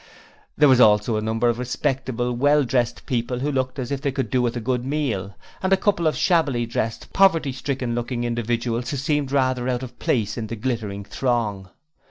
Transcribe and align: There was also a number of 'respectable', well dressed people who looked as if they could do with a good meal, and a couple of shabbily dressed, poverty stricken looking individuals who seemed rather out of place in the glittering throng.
There 0.57 0.67
was 0.67 0.81
also 0.81 1.15
a 1.15 1.21
number 1.21 1.47
of 1.47 1.59
'respectable', 1.59 2.33
well 2.33 2.63
dressed 2.63 3.05
people 3.05 3.37
who 3.37 3.51
looked 3.51 3.77
as 3.77 3.91
if 3.91 4.01
they 4.01 4.11
could 4.11 4.31
do 4.31 4.41
with 4.41 4.57
a 4.57 4.59
good 4.59 4.83
meal, 4.83 5.35
and 5.61 5.71
a 5.71 5.77
couple 5.77 6.07
of 6.07 6.15
shabbily 6.17 6.65
dressed, 6.65 7.13
poverty 7.13 7.51
stricken 7.51 7.93
looking 7.93 8.23
individuals 8.23 8.89
who 8.89 8.97
seemed 8.97 9.31
rather 9.31 9.69
out 9.69 9.83
of 9.83 9.99
place 9.99 10.39
in 10.39 10.47
the 10.47 10.55
glittering 10.55 11.03
throng. 11.03 11.69